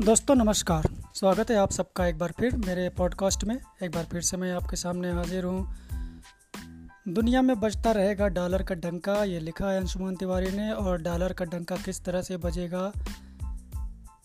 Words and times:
दोस्तों, 0.00 0.34
नमस्कार। 0.34 0.88
स्वागत 1.14 1.50
है 1.50 1.56
आप 1.56 1.70
सबका 1.70 2.06
एक 2.06 2.18
बार 2.18 2.32
फिर 2.40 2.56
मेरे 2.56 2.88
पॉडकास्ट 2.88 3.44
में। 3.44 3.60
एक 3.82 3.90
बार 3.90 4.04
फिर 4.04 4.20
से 4.20 4.36
मैं 4.36 4.52
आपके 4.52 4.76
सामने 4.76 5.12
हाजिर 5.12 5.44
हूँ। 5.44 5.74
दुनिया 7.08 7.42
में 7.42 7.60
बजता 7.60 7.92
रहेगा 7.92 8.28
डॉलर 8.28 8.62
का 8.62 8.74
डंका, 8.74 9.24
ये 9.24 9.40
लिखा 9.40 9.70
है 9.70 9.80
अंशुमान 9.80 10.16
तिवारी 10.16 10.50
ने, 10.50 10.72
और 10.72 11.02
डॉलर 11.02 11.32
का 11.32 11.44
डंका 11.44 11.76
किस 11.76 12.04
तरह 12.04 12.22
से 12.22 12.36
बजेगा? 12.36 12.92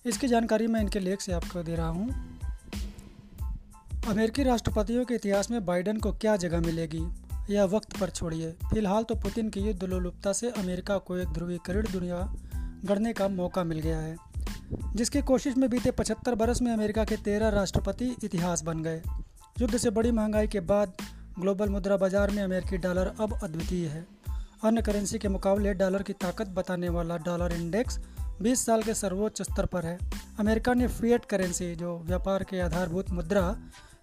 इसकी 0.05 0.27
जानकारी 0.27 0.67
मैं 0.67 0.81
इनके 0.81 0.99
लेख 0.99 1.21
से 1.21 1.31
आपको 1.31 1.63
दे 1.63 1.75
रहा 1.75 1.89
हूँ। 1.89 2.39
अमेरिकी 4.07 4.43
राष्ट्रपतियों 4.43 5.05
के 5.05 5.13
इतिहास 5.13 5.51
में 5.51 5.65
बाइडन 5.65 5.97
को 5.97 6.11
क्या 6.11 6.35
जगह 6.35 6.59
मिलेगी? 6.59 7.07
यह 7.49 7.63
वक्त 7.63 7.99
पर 7.99 8.09
छोड़िए। 8.09 8.51
फ़िलहाल 8.51 9.03
तो 9.03 9.15
पुतिन 9.15 9.49
की 9.49 9.59
युद्ध 9.59 9.83
लोलुपता 9.83 10.33
से 10.33 10.49
अमेरिका 10.49 10.97
को 10.97 11.17
एक 11.17 11.27
ध्रुवीकरण 11.27 11.87
दुनिया 11.91 12.35
गढ़ने 12.85 13.13
का 13.13 13.27
मौका 13.27 13.63
मिल 13.63 13.79
गया 13.79 13.99
है। 13.99 14.28
जिसकी 14.95 15.21
कोशिश 15.21 15.57
में 15.57 15.69
बीते 15.69 15.91
75 15.91 16.35
बरस 16.35 16.61
में 16.61 16.71
अमेरिका 16.73 17.03
के 17.03 17.17
तेरह 17.17 17.49
राष्ट्रपति 17.49 18.15
इतिहास 18.23 18.63
बन 18.63 18.83
गए। 18.83 19.01
युद्ध 19.61 19.77
से 19.77 19.89
बड़ी 19.89 20.11
महँगाई 20.11 20.47
के 20.47 20.59
बाद 20.59 20.93
ग्लोबल 21.39 21.69
मुद्रा 21.69 21.97
बाज़ार 21.97 22.31
में 22.31 22.43
अमेरिकी 22.43 22.77
डॉलर 22.77 23.13
अब 23.19 23.39
अद्वितीय 23.43 23.87
है। 23.87 24.07
अन्य 24.63 24.81
करेंसी 24.81 25.17
के 25.19 25.27
मुकाबले 25.27 25.73
डॉलर 25.73 26.03
की 26.03 26.13
ताकत 26.13 26.47
बताने 26.47 26.89
वाला 26.89 27.17
डॉलर 27.17 27.53
इंडेक्स 27.53 27.99
20 28.41 28.65
साल 28.65 28.83
के 28.83 28.93
सर्वोच्च 28.93 29.41
स्तर 29.41 29.65
पर 29.65 29.85
है। 29.85 29.99
अमेरिका 30.39 30.73
ने 30.73 30.87
फिएट 30.87 31.25
करेंसी, 31.25 31.75
जो 31.75 32.03
व्यापार 32.05 32.43
के 32.43 32.59
आधारभूत 32.59 33.11
मुद्रा 33.11 33.57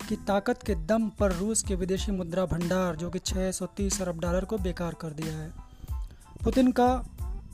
की 0.08 0.16
ताकत 0.16 0.62
के 0.62 0.74
दम 0.74 1.08
पर 1.08 1.32
रूस 1.32 1.62
के 1.62 1.74
विदेशी 1.74 2.12
मुद्रा 2.12 2.46
भंडार, 2.46 2.96
जो 2.96 3.10
कि 3.10 3.18
630 3.18 4.02
अरब 4.02 4.20
डॉलर 4.20 4.44
को 4.44 4.58
बेकार 4.58 4.94
कर 4.94 5.10
दिया 5.10 5.34
है। 5.34 5.52
पुतिन 6.44 6.72
का 6.72 7.04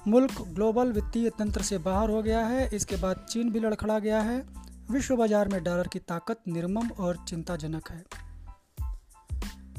मुल्क 0.09 0.41
ग्लोबल 0.49 0.93
वित्तीय 0.93 1.31
तंत्र 1.31 1.63
से 1.63 1.79
बाहर 1.79 2.11
हो 2.11 2.23
गया 2.23 2.47
है। 2.47 2.69
इसके 2.75 2.97
बाद 2.97 3.27
चीन 3.31 3.51
भी 3.53 3.61
लड़खड़ा 3.61 3.99
गया 3.99 4.21
है। 4.21 4.45
विश्व 4.91 5.17
बाज़ार 5.17 5.49
में 5.49 5.63
डॉलर 5.65 5.89
की 5.89 5.99
ताकत 5.99 6.41
निर्मम 6.49 6.89
और 6.89 7.25
चिंताजनक 7.29 7.91
है। 7.91 8.05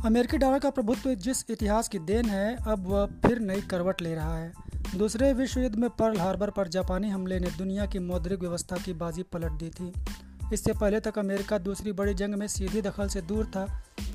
अमेरिकी 0.06 0.38
डॉलर 0.38 0.60
का 0.60 0.70
प्रभुत्व 0.70 1.14
जिस 1.16 1.50
इतिहास 1.50 1.88
की 1.88 2.00
देन 2.00 2.26
है, 2.26 2.56
अब 2.68 2.88
वह 2.88 3.06
फिर 3.26 3.40
नई 3.40 3.62
करवट 3.62 4.02
ले 4.02 4.16
रहा 4.16 4.38
है। 4.38 4.52
दूसरे 4.98 5.34
विश्व 5.34 5.60
युद्ध 5.60 5.76
में 5.76 5.90
पर्ल 5.90 6.20
हार्बर 6.20 6.50
पर 6.50 6.68
जापानी 6.68 7.10
हमले 7.10 7.40
ने 7.40 7.52
दुनिया 7.52 7.86
की 7.86 8.00
मौद्रिक 8.00 8.40
व्यवस्था 8.40 8.78
की 8.78 8.94
बाजी 8.94 9.24
पलट 9.24 9.52
दी 9.52 9.70
थी। 9.70 9.94
इससे 10.54 10.74
पहले 10.74 11.00
तक 11.00 11.20
अमेरिका 11.20 11.58
दूसरी 11.58 11.92
बड़ी 11.92 12.14
जंग 12.14 12.36
में 12.36 12.48
सीधी 12.48 12.82
दखल 12.82 13.08
से 13.08 13.22
दूर 13.22 13.46
था। 13.46 13.68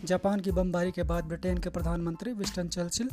जापान 0.05 0.41
की 0.41 0.50
बमबारी 0.50 0.93
के 0.93 1.03
बाद 1.03 1.25
ब्रिटेन 1.25 1.59
के 1.59 1.70
प्रधानमंत्री 1.70 2.33
विस्टन 2.33 2.69
चर्चिल 2.69 3.09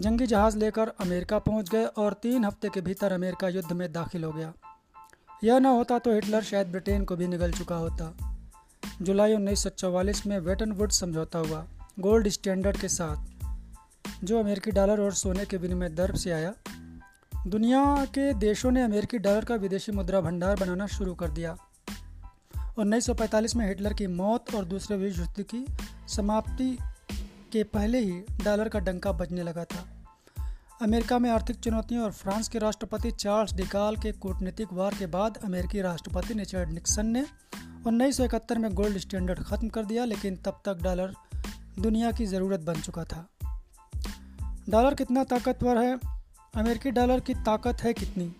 जंगी 0.00 0.26
जहाज़ 0.26 0.58
लेकर 0.58 0.88
अमेरिका 0.88 1.38
पहुँच 1.38 1.68
गए 1.68 1.84
और 1.84 2.12
तीन 2.12 2.44
हफ़्ते 2.44 2.68
के 2.68 2.80
भीतर 2.80 3.12
अमेरिका 3.12 3.48
युद्ध 3.48 3.72
में 3.72 3.92
दाखिल 3.92 4.24
हो 4.24 4.32
गया। 4.32 4.52
यह 5.44 5.58
न 5.58 5.66
होता 5.66 5.98
तो 5.98 6.14
हिटलर 6.14 6.42
शायद 6.42 6.66
ब्रिटेन 6.66 7.04
को 7.04 7.16
भी 7.16 7.28
निगल 7.28 7.52
चुका 7.52 7.76
होता। 7.76 8.16
जुलाई 9.02 9.34
उन्नीस 9.34 10.26
में 10.26 10.38
वेटन 10.38 10.72
वुड 10.72 10.90
समझौता 10.90 11.38
हुआ, 11.38 11.66
गोल्ड 11.98 12.28
स्टैंडर्ड 12.28 12.76
के 12.76 12.88
साथ, 12.88 13.16
जो 14.24 14.40
अमेरिकी 14.40 14.70
डॉलर 14.70 15.00
और 15.00 15.12
सोने 15.12 15.44
के 15.44 15.56
विनिमय 15.56 15.88
दर 15.88 16.16
से 16.16 16.30
आया। 16.30 16.52
दुनिया 17.46 18.04
के 18.04 18.32
देशों 18.34 18.70
ने 18.70 18.82
अमेरिकी 18.82 19.18
डॉलर 19.18 19.44
का 19.44 19.54
विदेशी 19.54 19.92
मुद्रा 19.92 20.20
भंडार 20.20 20.56
बनाना 20.56 20.86
शुरू 20.86 21.14
कर 21.14 21.30
दिया। 21.30 21.56
1945 22.78 23.56
में 23.56 23.68
हिटलर 23.68 23.92
की 23.92 24.06
मौत 24.06 24.54
और 24.54 24.64
दूसरे 24.64 24.96
विश्व 24.96 25.20
युद्ध 25.20 25.42
की 25.42 25.66
समाप्ति 26.08 26.78
के 27.54 27.62
पहले 27.64 27.98
ही 27.98 28.20
डॉलर 28.44 28.68
का 28.68 28.78
डंका 28.78 29.12
बजने 29.12 29.42
लगा 29.42 29.64
था। 29.64 29.86
अमेरिका 30.82 31.18
में 31.18 31.30
आर्थिक 31.30 31.56
चुनौतियों 31.56 32.04
और 32.04 32.12
फ्रांस 32.12 32.48
के 32.48 32.58
राष्ट्रपति 32.58 33.10
चार्ल्स 33.10 33.54
डिकाल 33.54 33.96
के 33.96 34.12
कूटनीतिक 34.12 34.72
वार 34.72 34.94
के 34.94 35.06
बाद 35.06 35.36
अमेरिकी 35.44 35.80
राष्ट्रपति 35.80 36.34
रिचर्ड 36.34 36.70
निक्सन 36.70 37.06
ने 37.06 37.24
उन्नीस 37.86 38.16
सौ 38.16 38.24
इकहत्तर 38.24 38.58
में 38.58 38.70
गोल्ड 38.74 38.98
स्टैंडर्ड 38.98 39.40
ख़त्म 39.40 39.68
कर 39.68 39.84
दिया, 39.84 40.04
लेकिन 40.04 40.36
तब 40.36 40.62
तक 40.64 40.82
डॉलर 40.82 41.14
दुनिया 41.78 42.10
की 42.12 42.26
ज़रूरत 42.26 42.60
बन 42.60 42.80
चुका 42.80 43.04
था। 43.04 43.28
डॉलर 44.68 44.94
कितना 44.94 45.24
ताकतवर 45.24 45.78
है? 45.78 45.98
अमेरिकी 46.54 46.90
डॉलर 46.90 47.20
की 47.20 47.34
ताकत 47.34 47.82
है 47.82 47.92
कितनी? 47.92 48.32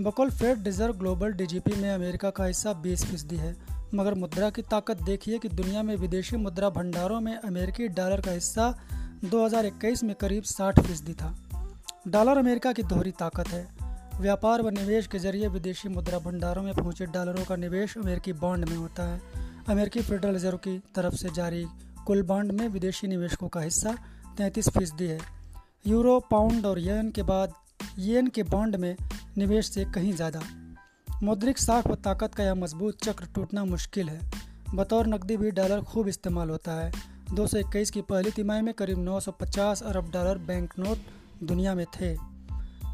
बकौल 0.00 0.30
फेड 0.30 0.64
रिज़र्व 0.64 0.92
ग्लोबल 0.92 1.32
डीजीपी 1.32 1.76
में 1.76 1.90
अमेरिका 1.90 2.30
का 2.30 2.44
हिस्सा 2.44 2.72
20 2.72 3.04
फ़ीसदी 3.04 3.36
है। 3.36 3.77
मगर 3.94 4.14
मुद्रा 4.14 4.50
की 4.50 4.62
ताकत 4.62 5.02
देखिए 5.02 5.38
कि 5.38 5.48
दुनिया 5.48 5.82
में 5.82 5.96
विदेशी 5.96 6.36
मुद्रा 6.36 6.70
भंडारों 6.70 7.20
में 7.20 7.36
अमेरिकी 7.36 7.88
डॉलर 7.88 8.20
का 8.20 8.30
हिस्सा 8.30 8.74
2021 9.24 10.02
में 10.04 10.14
करीब 10.14 10.42
60 10.42 10.80
फ़ीसदी 10.80 11.14
था। 11.14 11.34
डॉलर 12.08 12.38
अमेरिका 12.38 12.72
की 12.72 12.82
दोहरी 12.82 13.10
ताकत 13.10 13.48
है। 13.48 13.68
व्यापार 14.20 14.62
व 14.62 14.68
निवेश 14.68 15.06
के 15.06 15.18
ज़रिए 15.18 15.48
विदेशी 15.48 15.88
मुद्रा 15.88 16.18
भंडारों 16.18 16.62
में 16.62 16.74
पहुँचे 16.74 17.06
डॉलरों 17.06 17.44
का 17.44 17.56
निवेश 17.56 17.96
अमेरिकी 17.98 18.32
बॉन्ड 18.32 18.68
में 18.68 18.76
होता 18.76 19.02
है। 19.02 19.20
अमेरिकी 19.68 20.00
फेडरल 20.00 20.32
रिज़र्व 20.32 20.56
की 20.56 20.78
तरफ़ 20.94 21.14
से 21.14 21.30
जारी 21.30 21.64
कुल 22.06 22.22
बॉन्ड 22.22 22.52
में 22.52 22.68
विदेशी 22.68 23.06
निवेशकों 23.06 23.48
का 23.48 23.60
हिस्सा 23.60 23.96
तैंतीस 24.38 24.68
फ़ीसदी 24.68 25.06
है। 25.06 25.18
यूरो, 25.86 26.20
पाउंड 26.20 26.66
और 26.66 26.78
येन 26.78 27.10
के 27.10 27.22
बाद 27.22 27.52
येन 27.98 28.26
के 28.26 28.42
बॉन्ड 28.42 28.76
में 28.76 28.96
निवेश 29.38 29.70
से 29.70 29.84
कहीं 29.84 30.12
ज़्यादा। 30.12 30.40
मौद्रिक 31.22 31.58
साख 31.58 31.86
व 31.86 31.94
ताकत 31.94 32.34
का 32.34 32.44
यह 32.44 32.54
मज़बूत 32.54 32.98
चक्र 33.04 33.26
टूटना 33.26 33.64
मुश्किल 33.64 34.08
है। 34.08 34.30
बतौर 34.74 35.06
नकदी 35.06 35.36
भी 35.36 35.50
डॉलर 35.50 35.82
खूब 35.82 36.08
इस्तेमाल 36.08 36.50
होता 36.50 36.72
है। 36.72 36.92
दो 37.34 37.46
सौ 37.46 37.58
इक्कीस 37.58 37.90
की 37.90 38.02
पहली 38.02 38.30
तिमाही 38.30 38.62
में 38.62 38.74
करीब 38.74 38.98
950 38.98 39.82
अरब 39.82 40.10
डॉलर 40.10 40.38
बैंक 40.38 40.74
नोट 40.78 40.98
दुनिया 41.42 41.74
में 41.74 41.86
थे। 41.86 42.16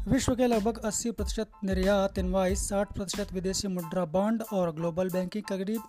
विश्व 0.07 0.35
के 0.35 0.47
लगभग 0.47 0.77
80 0.77 1.11
प्रतिशत 1.11 1.51
निर्यात, 1.63 2.17
इनवाइस 2.17 2.69
60 2.69 2.93
प्रतिशत 2.93 3.33
विदेशी 3.33 3.67
मुद्रा 3.67 4.05
बॉन्ड 4.05 4.43
और 4.53 4.75
ग्लोबल 4.75 5.09
बैंकिंग 5.09 5.43
करीब 5.43 5.81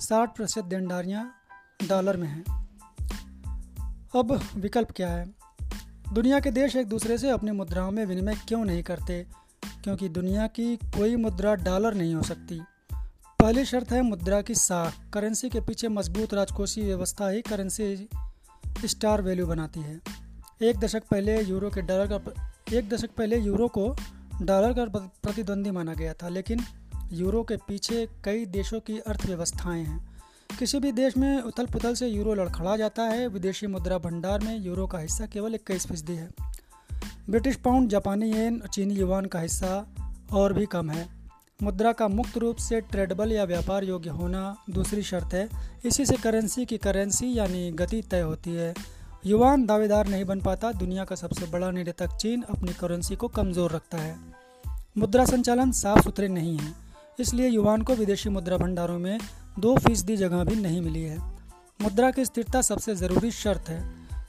60 0.00 0.36
प्रतिशत 0.36 0.64
देनदारियाँ 0.64 1.34
डॉलर 1.88 2.16
में 2.16 2.28
हैं। 2.28 2.68
अब 4.16 4.40
विकल्प 4.54 4.90
क्या 4.90 5.08
है? 5.08 5.34
दुनिया 6.12 6.40
के 6.40 6.50
देश 6.50 6.76
एक 6.76 6.88
दूसरे 6.88 7.18
से 7.18 7.30
अपनी 7.30 7.50
मुद्राओं 7.50 7.90
में 7.90 8.06
विनिमय 8.06 8.34
क्यों 8.48 8.64
नहीं 8.64 8.82
करते? 8.82 9.26
क्योंकि 9.84 10.08
दुनिया 10.08 10.46
की 10.46 10.76
कोई 10.76 11.16
मुद्रा 11.16 11.54
डॉलर 11.54 11.94
नहीं 11.94 12.14
हो 12.14 12.22
सकती। 12.22 12.60
पहली 13.38 13.64
शर्त 13.64 13.92
है 13.92 14.02
मुद्रा 14.02 14.42
की 14.42 14.54
साख। 14.54 14.94
करेंसी 15.12 15.48
के 15.48 15.60
पीछे 15.60 15.88
मज़बूत 15.88 16.34
राजकोषीय 16.34 16.84
व्यवस्था 16.84 17.28
ही 17.28 17.42
करेंसी 17.42 18.08
स्टार 18.84 19.22
वैल्यू 19.22 19.46
बनाती 19.46 19.80
है। 19.80 20.00
एक 20.62 20.78
दशक 20.78 21.02
पहले 21.10 21.42
यूरो 21.42 21.70
के 21.70 21.82
डॉलर 21.82 22.06
का 22.12 22.52
एक 22.72 22.88
दशक 22.88 23.10
पहले 23.10 23.36
यूरो 23.36 23.68
को 23.68 23.96
डॉलर 24.42 24.72
का 24.72 24.84
प्रतिद्वंदी 25.22 25.70
माना 25.70 25.94
गया 25.94 26.14
था, 26.14 26.28
लेकिन 26.28 26.60
यूरो 27.12 27.42
के 27.42 27.56
पीछे 27.56 28.08
कई 28.24 28.44
देशों 28.46 28.80
की 28.80 28.98
अर्थव्यवस्थाएँ 28.98 29.84
हैं। 29.84 30.20
किसी 30.58 30.78
भी 30.78 30.92
देश 30.92 31.16
में 31.16 31.40
उथल 31.42 31.66
पुथल 31.66 31.94
से 31.94 32.08
यूरो 32.08 32.34
लड़खड़ा 32.34 32.76
जाता 32.76 33.02
है। 33.02 33.26
विदेशी 33.28 33.66
मुद्रा 33.66 33.98
भंडार 33.98 34.40
में 34.40 34.58
यूरो 34.58 34.86
का 34.86 34.98
हिस्सा 34.98 35.26
केवल 35.26 35.54
इक्कीस 35.54 35.86
फ़ीसदी 35.86 36.14
है। 36.14 36.28
ब्रिटिश 37.28 37.56
पाउंड 37.56 37.88
जापानी 37.88 38.30
येन 38.32 38.60
चीनी 38.72 38.94
युवान 38.94 39.24
का 39.24 39.40
हिस्सा 39.40 39.86
और 40.32 40.52
भी 40.52 40.66
कम 40.66 40.90
है। 40.90 41.08
मुद्रा 41.60 41.92
का 41.92 42.08
मुक्त 42.08 42.36
रूप 42.38 42.56
से 42.56 42.80
ट्रेडेबल 42.82 43.32
या 43.32 43.44
व्यापार 43.44 43.84
योग्य 43.84 44.10
होना 44.10 44.56
दूसरी 44.70 45.02
शर्त 45.02 45.34
है। 45.34 45.48
इसी 45.84 46.06
से 46.06 46.16
करेंसी 46.16 46.64
की 46.64 46.78
करेंसी 46.78 47.32
यानी 47.38 47.70
गति 47.72 48.00
तय 48.02 48.20
होती 48.20 48.54
है। 48.54 48.72
युवान 49.26 49.66
दावेदार 49.66 50.08
नहीं 50.08 50.24
बन 50.24 50.40
पाता, 50.40 50.72
दुनिया 50.72 51.04
का 51.04 51.14
सबसे 51.14 51.46
बड़ा 51.46 51.70
निर्यातक 51.70 52.16
चीन 52.16 52.42
अपनी 52.50 52.72
करेंसी 52.72 53.16
को 53.16 53.28
कमज़ोर 53.28 53.72
रखता 53.72 53.98
है। 53.98 54.16
मुद्रा 54.98 55.24
संचालन 55.24 55.72
साफ़ 55.72 56.02
सुथरे 56.04 56.28
नहीं 56.28 56.56
है, 56.58 56.72
इसलिए 57.20 57.48
युवान 57.48 57.82
को 57.82 57.94
विदेशी 57.94 58.28
मुद्रा 58.28 58.56
भंडारों 58.56 58.98
में 58.98 59.18
दो 59.58 59.76
फ़ीसदी 59.76 60.16
जगह 60.16 60.44
भी 60.44 60.56
नहीं 60.56 60.80
मिली 60.80 61.02
है। 61.02 61.18
मुद्रा 61.80 62.10
की 62.10 62.24
स्थिरता 62.24 62.62
सबसे 62.62 62.94
ज़रूरी 62.94 63.30
शर्त 63.30 63.68
है। 63.68 63.80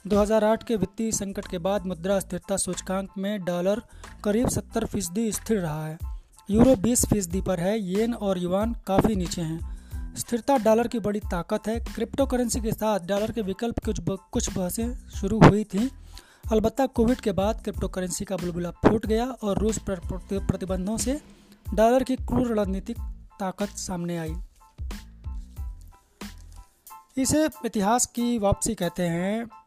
2008 0.07 0.63
के 0.63 0.75
वित्तीय 0.75 1.11
संकट 1.11 1.47
के 1.47 1.57
बाद 1.57 1.85
मुद्रा 1.85 2.19
स्थिरता 2.19 2.57
सूचकांक 2.57 3.09
में 3.17 3.43
डॉलर 3.43 3.81
करीब 4.23 4.49
70 4.49 4.85
फ़ीसदी 4.85 5.31
स्थिर 5.31 5.59
रहा 5.59 5.87
है। 5.87 5.97
यूरो 6.51 6.75
20 6.75 7.05
फ़ीसदी 7.05 7.41
पर 7.41 7.59
है, 7.59 7.79
येन 7.79 8.13
और 8.13 8.37
युवान 8.37 8.75
काफ़ी 8.87 9.15
नीचे 9.15 9.41
हैं। 9.41 9.81
स्थिरता 10.15 10.57
डॉलर 10.57 10.87
की 10.87 10.99
बड़ी 10.99 11.19
ताकत 11.19 11.67
है। 11.67 11.79
क्रिप्टो 11.79 12.25
करेंसी 12.25 12.61
के 12.61 12.71
साथ 12.71 12.99
डॉलर 12.99 13.31
के 13.31 13.41
विकल्प 13.41 13.79
कुछ 13.85 13.99
कुछ 14.09 14.57
बहसें 14.57 15.09
शुरू 15.09 15.39
हुई 15.39 15.63
थी। 15.63 15.91
अलबत्ता 16.51 16.85
कोविड 16.85 17.17
के 17.17 17.31
बाद 17.31 17.61
क्रिप्टो 17.61 17.87
करेंसी 17.87 18.25
का 18.25 18.37
बुलबुला 18.37 18.71
फूट 18.71 19.05
गया 19.05 19.25
और 19.25 19.57
रूस 19.57 19.79
प्रतिबंधों 19.87 20.97
से 20.97 21.21
डॉलर 21.73 22.03
की 22.03 22.15
क्रूर 22.15 22.59
रणनीतिक 22.59 22.97
ताकत 23.39 23.69
सामने 23.69 24.17
आई। 24.17 24.35
इसे 27.17 27.49
इतिहास 27.65 28.05
की 28.05 28.37
वापसी 28.37 28.75
कहते 28.75 29.03
हैं। 29.03 29.60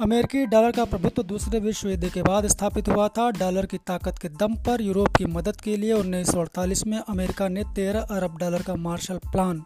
अमेरिकी 0.00 0.46
डॉलर 0.46 0.70
का 0.70 0.84
प्रभुत्व 0.84 1.22
दूसरे 1.22 1.58
विश्व 1.60 1.88
युद्ध 1.88 2.08
के 2.08 2.22
बाद 2.22 2.46
स्थापित 2.46 2.88
हुआ 2.88 3.08
था। 3.08 3.30
डॉलर 3.30 3.66
की 3.66 3.78
ताकत 3.78 4.18
के 4.18 4.28
दम 4.28 4.54
पर 4.54 4.82
यूरोप 4.82 5.08
की 5.08 5.24
मदद 5.24 5.56
के 5.56 5.76
लिए 5.76 5.92
उन्नीस 5.92 6.32
सौ 6.32 6.40
अड़तालीस 6.40 6.86
में 6.86 6.98
अमेरिका 6.98 7.48
ने 7.48 7.64
13 7.64 8.00
अरब 8.00 8.36
डॉलर 8.38 8.62
का 8.62 8.74
मार्शल 8.74 9.16
प्लान, 9.16 9.62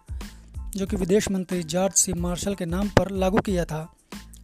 जो 0.77 0.87
कि 0.87 0.97
विदेश 0.97 1.31
मंत्री 1.31 1.63
जॉर्ज 1.63 1.95
सी 1.95 2.13
मार्शल 2.13 2.55
के 2.55 2.67
नाम 2.67 2.89
पर 2.89 3.11
लागू 3.11 3.39
किया 3.39 3.65
था। 3.65 3.93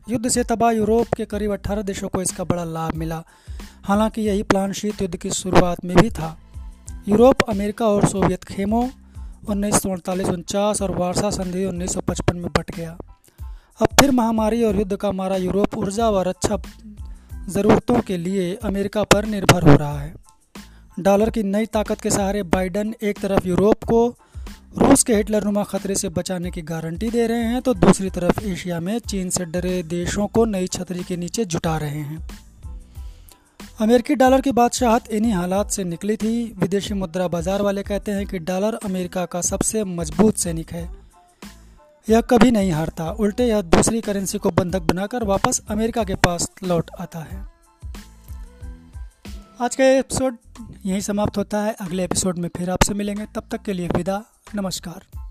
युद्ध 0.09 0.29
से 0.29 0.45
तबाह 0.45 0.71
यूरोप 0.71 1.07
के 1.17 1.25
करीब 1.25 1.53
18 1.53 1.83
देशों 1.83 2.09
को 2.09 2.23
इसका 2.23 2.45
बड़ा 2.45 2.65
लाभ 2.65 2.95
मिला। 2.95 3.25
हालाँकि 3.83 4.23
यही 4.23 4.43
प्लान 4.43 4.73
शीत 4.73 5.03
युद्ध 5.03 5.17
की 5.17 5.31
शुरुआत 5.31 5.85
में 5.85 5.97
भी 5.97 6.11
था। 6.11 6.39
यूरोप, 7.09 7.43
अमेरिका 7.49 7.87
और 7.87 8.07
सोवियत 8.07 8.45
खेमों 8.45 8.89
उन्नीस 9.49 9.75
सौ 9.75 9.91
और 10.85 10.97
वारसा 10.99 11.31
संधि 11.31 11.65
1955 11.65 12.37
में 12.37 12.53
बट 12.53 12.77
गया। 12.77 12.99
अब 13.81 13.89
फिर 14.01 14.11
महामारी 14.11 14.63
और 14.63 14.77
युद्ध 14.77 14.97
का 14.97 15.11
मारा 15.13 15.37
यूरोप 15.37 15.77
ऊर्जा 15.79 16.09
व 16.11 16.23
रक्षा 16.23 16.57
ज़रूरतों 17.49 18.01
के 18.01 18.17
लिए 18.17 18.55
अमेरिका 18.65 19.03
पर 19.05 19.27
निर्भर 19.27 19.69
हो 19.69 19.77
रहा 19.77 20.01
है। 20.01 20.15
डॉलर 21.01 21.31
की 21.31 21.43
नई 21.43 21.67
ताकत 21.67 22.01
के 22.01 22.11
सहारे 22.11 22.43
बाइडन 22.49 22.95
एक 23.03 23.19
तरफ़ 23.19 23.49
यूरोप 23.49 23.85
को 23.85 24.07
रूस 24.79 25.03
के 25.03 25.15
हिटलर 25.15 25.45
नुमा 25.45 25.65
खतरे 25.65 25.95
से 25.95 26.09
बचाने 26.11 26.51
की 26.51 26.63
गारंटी 26.63 27.11
दे 27.11 27.27
रहे 27.27 27.45
हैं 27.45 27.63
तो 27.63 27.75
दूसरी 27.77 28.11
तरफ़ 28.11 28.45
एशिया 28.45 28.81
में 28.81 28.99
चीन 29.01 29.31
से 29.31 29.45
डरे 29.47 29.83
देशों 29.89 30.27
को 30.29 30.45
नई 30.45 30.67
छतरी 30.69 31.05
के 31.05 31.17
नीचे 31.17 31.45
जुटा 31.47 31.77
रहे 31.79 32.01
हैं। 32.03 32.29
अमेरिकी 33.81 34.15
डॉलर 34.15 34.41
की 34.41 34.53
बादशाहत 34.53 35.11
इन्हीं 35.11 35.33
हालात 35.33 35.71
से 35.71 35.85
निकली 35.85 36.17
थी। 36.17 36.33
विदेशी 36.59 36.95
मुद्रा 36.95 37.29
बाज़ार 37.29 37.63
वाले 37.63 37.83
कहते 37.83 38.13
हैं 38.13 38.27
कि 38.27 38.39
डॉलर 38.41 38.79
अमेरिका 38.85 39.25
का 39.27 39.41
सबसे 39.43 39.85
मज़बूत 39.85 40.37
सैनिक 40.39 40.73
है। 40.73 40.89
यह 42.09 42.21
कभी 42.21 42.51
नहीं 42.51 42.73
हारता। 42.73 43.11
उल्टे 43.11 43.49
यह 43.49 43.63
दूसरी 43.63 44.01
करेंसी 44.01 44.39
को 44.39 44.51
बंधक 44.51 44.81
बनाकर 44.81 45.25
वापस 45.25 45.61
अमेरिका 45.69 46.05
के 46.05 46.15
पास 46.15 46.51
लौट 46.65 46.91
आता 47.01 47.19
है। 47.19 47.53
आज 49.61 49.77
का 49.77 49.85
एपिसोड 49.85 50.37
यहीं 50.87 51.01
समाप्त 51.01 51.37
होता 51.37 51.63
है। 51.63 51.73
अगले 51.73 52.05
एपिसोड 52.05 52.39
में 52.39 52.49
फिर 52.57 52.71
आपसे 52.71 52.95
मिलेंगे। 52.95 53.27
तब 53.35 53.45
तक 53.51 53.63
के 53.63 53.73
लिए 53.73 53.89
विदा। 53.89 54.25
नमस्कार। 54.55 55.22